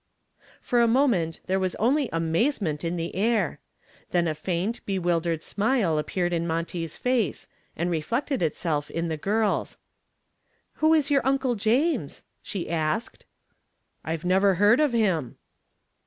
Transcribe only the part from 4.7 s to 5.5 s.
bewildered